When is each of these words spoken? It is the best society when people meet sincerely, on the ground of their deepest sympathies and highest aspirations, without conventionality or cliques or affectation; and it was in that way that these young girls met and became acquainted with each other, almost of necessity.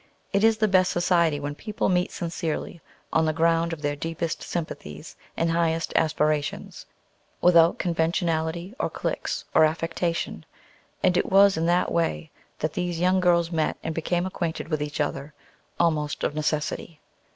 It 0.33 0.43
is 0.43 0.57
the 0.57 0.67
best 0.67 0.91
society 0.91 1.39
when 1.39 1.53
people 1.53 1.87
meet 1.87 2.11
sincerely, 2.11 2.81
on 3.13 3.23
the 3.23 3.33
ground 3.33 3.71
of 3.71 3.83
their 3.83 3.95
deepest 3.95 4.41
sympathies 4.41 5.15
and 5.37 5.51
highest 5.51 5.93
aspirations, 5.95 6.87
without 7.39 7.77
conventionality 7.77 8.73
or 8.79 8.89
cliques 8.89 9.45
or 9.53 9.63
affectation; 9.63 10.43
and 11.03 11.17
it 11.17 11.27
was 11.31 11.55
in 11.55 11.67
that 11.67 11.91
way 11.91 12.31
that 12.57 12.73
these 12.73 12.99
young 12.99 13.19
girls 13.19 13.51
met 13.51 13.77
and 13.83 13.93
became 13.93 14.25
acquainted 14.25 14.69
with 14.69 14.81
each 14.81 14.99
other, 14.99 15.35
almost 15.79 16.23
of 16.23 16.33
necessity. 16.33 16.99